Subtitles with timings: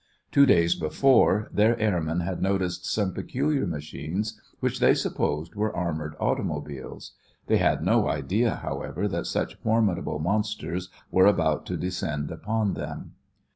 [0.31, 6.15] Two days before, their airmen had noticed some peculiar machines which they supposed were armored
[6.19, 7.11] automobiles.
[7.45, 13.11] They had no idea, however, that such formidable monsters were about to descend upon them.